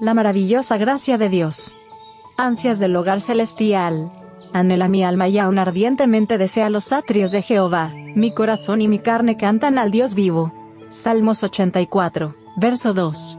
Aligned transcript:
la 0.00 0.14
maravillosa 0.14 0.76
gracia 0.76 1.18
de 1.18 1.28
Dios. 1.28 1.76
Ansias 2.36 2.78
del 2.78 2.96
hogar 2.96 3.20
celestial. 3.20 4.10
Anhela 4.52 4.88
mi 4.88 5.04
alma 5.04 5.28
y 5.28 5.38
aún 5.38 5.58
ardientemente 5.58 6.38
desea 6.38 6.70
los 6.70 6.92
atrios 6.92 7.30
de 7.32 7.42
Jehová. 7.42 7.92
Mi 8.14 8.32
corazón 8.32 8.80
y 8.80 8.88
mi 8.88 8.98
carne 8.98 9.36
cantan 9.36 9.78
al 9.78 9.90
Dios 9.90 10.14
vivo. 10.14 10.52
Salmos 10.88 11.42
84, 11.42 12.34
verso 12.56 12.94
2. 12.94 13.38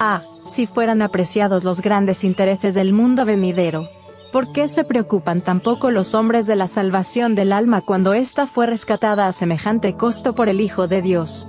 Ah, 0.00 0.22
si 0.46 0.66
fueran 0.66 1.02
apreciados 1.02 1.64
los 1.64 1.80
grandes 1.80 2.24
intereses 2.24 2.74
del 2.74 2.92
mundo 2.92 3.24
venidero. 3.24 3.84
¿Por 4.32 4.52
qué 4.52 4.68
se 4.68 4.84
preocupan 4.84 5.42
tampoco 5.42 5.90
los 5.90 6.14
hombres 6.14 6.46
de 6.46 6.56
la 6.56 6.66
salvación 6.66 7.36
del 7.36 7.52
alma 7.52 7.82
cuando 7.82 8.14
ésta 8.14 8.46
fue 8.46 8.66
rescatada 8.66 9.26
a 9.26 9.32
semejante 9.32 9.96
costo 9.96 10.34
por 10.34 10.48
el 10.48 10.60
Hijo 10.60 10.88
de 10.88 11.02
Dios? 11.02 11.46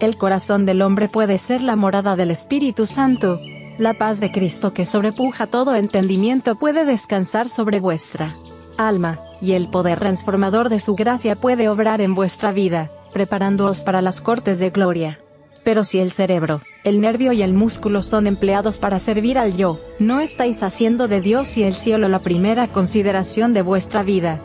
El 0.00 0.18
corazón 0.18 0.66
del 0.66 0.82
hombre 0.82 1.08
puede 1.08 1.38
ser 1.38 1.62
la 1.62 1.76
morada 1.76 2.16
del 2.16 2.30
Espíritu 2.30 2.86
Santo. 2.86 3.40
La 3.78 3.92
paz 3.92 4.20
de 4.20 4.32
Cristo 4.32 4.72
que 4.72 4.86
sobrepuja 4.86 5.46
todo 5.46 5.74
entendimiento 5.74 6.54
puede 6.54 6.86
descansar 6.86 7.50
sobre 7.50 7.78
vuestra 7.78 8.34
alma, 8.78 9.18
y 9.40 9.52
el 9.52 9.68
poder 9.68 9.98
transformador 9.98 10.70
de 10.70 10.80
su 10.80 10.94
gracia 10.94 11.36
puede 11.36 11.68
obrar 11.68 12.00
en 12.00 12.14
vuestra 12.14 12.52
vida, 12.52 12.90
preparándoos 13.12 13.82
para 13.82 14.00
las 14.00 14.22
cortes 14.22 14.58
de 14.58 14.70
gloria. 14.70 15.18
Pero 15.62 15.84
si 15.84 15.98
el 15.98 16.10
cerebro, 16.10 16.62
el 16.84 17.00
nervio 17.00 17.32
y 17.32 17.42
el 17.42 17.52
músculo 17.52 18.02
son 18.02 18.26
empleados 18.26 18.78
para 18.78 18.98
servir 18.98 19.38
al 19.38 19.56
yo, 19.56 19.78
no 19.98 20.20
estáis 20.20 20.62
haciendo 20.62 21.06
de 21.06 21.20
Dios 21.20 21.56
y 21.58 21.64
el 21.64 21.74
cielo 21.74 22.08
la 22.08 22.20
primera 22.20 22.68
consideración 22.68 23.52
de 23.52 23.62
vuestra 23.62 24.02
vida. 24.02 24.40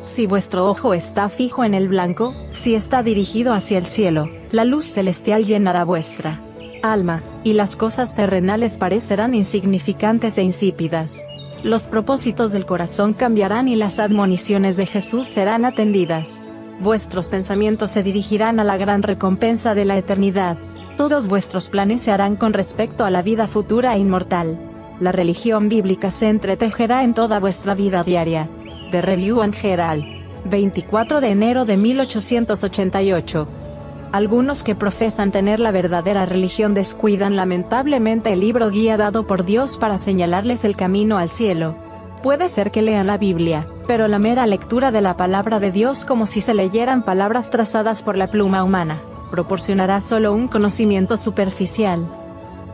Si 0.00 0.26
vuestro 0.26 0.66
ojo 0.66 0.94
está 0.94 1.28
fijo 1.28 1.62
en 1.64 1.74
el 1.74 1.88
blanco, 1.88 2.34
si 2.52 2.74
está 2.74 3.02
dirigido 3.02 3.52
hacia 3.52 3.76
el 3.76 3.86
cielo, 3.86 4.30
la 4.50 4.64
luz 4.64 4.86
celestial 4.86 5.44
llenará 5.44 5.84
vuestra 5.84 6.40
alma, 6.82 7.22
y 7.44 7.54
las 7.54 7.76
cosas 7.76 8.14
terrenales 8.14 8.76
parecerán 8.76 9.34
insignificantes 9.34 10.38
e 10.38 10.42
insípidas. 10.42 11.24
Los 11.62 11.86
propósitos 11.86 12.52
del 12.52 12.66
corazón 12.66 13.14
cambiarán 13.14 13.68
y 13.68 13.76
las 13.76 13.98
admoniciones 13.98 14.76
de 14.76 14.86
Jesús 14.86 15.26
serán 15.28 15.64
atendidas. 15.64 16.42
Vuestros 16.80 17.28
pensamientos 17.28 17.92
se 17.92 18.02
dirigirán 18.02 18.58
a 18.58 18.64
la 18.64 18.76
gran 18.76 19.02
recompensa 19.02 19.74
de 19.74 19.84
la 19.84 19.96
eternidad. 19.96 20.56
Todos 20.96 21.28
vuestros 21.28 21.68
planes 21.68 22.02
se 22.02 22.10
harán 22.10 22.34
con 22.36 22.52
respecto 22.52 23.04
a 23.04 23.10
la 23.10 23.22
vida 23.22 23.46
futura 23.46 23.94
e 23.94 24.00
inmortal. 24.00 24.58
La 24.98 25.12
religión 25.12 25.68
bíblica 25.68 26.10
se 26.10 26.28
entretejerá 26.28 27.04
en 27.04 27.14
toda 27.14 27.38
vuestra 27.38 27.74
vida 27.74 28.02
diaria. 28.02 28.48
The 28.90 29.00
Review 29.00 29.42
and 29.42 29.54
Herald. 29.54 30.04
24 30.44 31.20
de 31.20 31.28
enero 31.30 31.64
de 31.64 31.76
1888. 31.76 33.48
Algunos 34.12 34.62
que 34.62 34.74
profesan 34.74 35.32
tener 35.32 35.58
la 35.58 35.70
verdadera 35.70 36.26
religión 36.26 36.74
descuidan 36.74 37.34
lamentablemente 37.34 38.34
el 38.34 38.40
libro 38.40 38.68
guía 38.68 38.98
dado 38.98 39.26
por 39.26 39.46
Dios 39.46 39.78
para 39.78 39.96
señalarles 39.96 40.66
el 40.66 40.76
camino 40.76 41.16
al 41.16 41.30
cielo. 41.30 41.76
Puede 42.22 42.50
ser 42.50 42.70
que 42.70 42.82
lean 42.82 43.06
la 43.06 43.16
Biblia, 43.16 43.66
pero 43.86 44.08
la 44.08 44.18
mera 44.18 44.46
lectura 44.46 44.90
de 44.92 45.00
la 45.00 45.16
palabra 45.16 45.60
de 45.60 45.72
Dios 45.72 46.04
como 46.04 46.26
si 46.26 46.42
se 46.42 46.52
leyeran 46.52 47.02
palabras 47.02 47.48
trazadas 47.48 48.02
por 48.02 48.18
la 48.18 48.30
pluma 48.30 48.62
humana, 48.62 48.98
proporcionará 49.30 50.02
solo 50.02 50.34
un 50.34 50.46
conocimiento 50.46 51.16
superficial. 51.16 52.06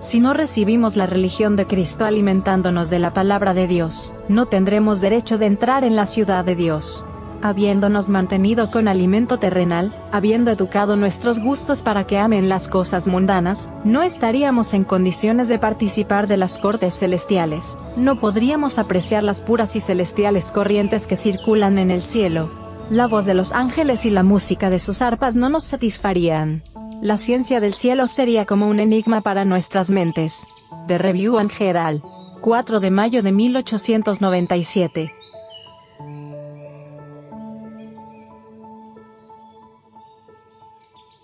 Si 0.01 0.19
no 0.19 0.35
recibimos 0.35 0.97
la 0.97 1.07
religión 1.07 1.55
de 1.55 1.67
Cristo 1.67 2.05
alimentándonos 2.05 2.91
de 2.91 2.99
la 2.99 3.11
palabra 3.11 3.55
de 3.55 3.69
Dios, 3.69 4.13
no 4.29 4.47
tendremos 4.47 5.01
derecho 5.01 5.39
de 5.39 5.47
entrar 5.47 5.85
en 5.85 5.95
la 5.95 6.07
ciudad 6.07 6.45
de 6.45 6.57
Dios. 6.57 7.05
Habiéndonos 7.41 8.09
mantenido 8.09 8.71
con 8.71 8.89
alimento 8.89 9.39
terrenal, 9.39 9.95
habiendo 10.11 10.51
educado 10.51 10.97
nuestros 10.97 11.39
gustos 11.39 11.83
para 11.83 12.05
que 12.05 12.19
amen 12.19 12.49
las 12.49 12.67
cosas 12.67 13.07
mundanas, 13.07 13.71
no 13.85 14.03
estaríamos 14.03 14.75
en 14.75 14.83
condiciones 14.83 15.47
de 15.47 15.61
participar 15.61 16.27
de 16.27 16.37
las 16.37 16.59
cortes 16.59 16.99
celestiales, 16.99 17.77
no 17.97 18.19
podríamos 18.19 18.79
apreciar 18.79 19.23
las 19.23 19.41
puras 19.41 19.77
y 19.77 19.81
celestiales 19.81 20.51
corrientes 20.51 21.07
que 21.07 21.17
circulan 21.17 21.79
en 21.79 21.93
el 21.93 22.03
cielo. 22.03 22.51
La 22.91 23.07
voz 23.07 23.27
de 23.27 23.35
los 23.35 23.53
ángeles 23.53 24.05
y 24.05 24.11
la 24.11 24.23
música 24.23 24.69
de 24.71 24.81
sus 24.81 25.03
arpas 25.03 25.37
no 25.37 25.49
nos 25.49 25.63
satisfarían. 25.63 26.63
La 27.03 27.19
ciencia 27.19 27.61
del 27.61 27.75
cielo 27.75 28.09
sería 28.09 28.47
como 28.47 28.67
un 28.67 28.81
enigma 28.81 29.21
para 29.21 29.45
nuestras 29.45 29.91
mentes. 29.91 30.49
The 30.89 30.99
Review 30.99 31.39
and 31.39 31.53
Herald. 31.57 32.03
4 32.41 32.81
de 32.81 32.91
mayo 32.91 33.23
de 33.23 33.31
1897. 33.31 35.13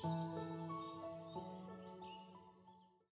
you. 0.05 0.34